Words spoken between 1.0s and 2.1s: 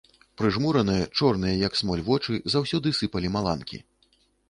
чорныя, як смоль,